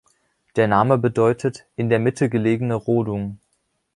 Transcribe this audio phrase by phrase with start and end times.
[0.55, 3.37] Der Name bedeutet „in der Mitte gelegene Rodung“.